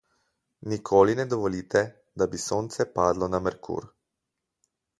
Nikoli 0.71 1.13
ne 1.19 1.25
dovolite, 1.33 1.83
da 2.21 2.27
bi 2.31 2.39
sonce 2.47 2.89
padlo 2.97 3.31
na 3.35 3.43
Merkur. 3.49 3.89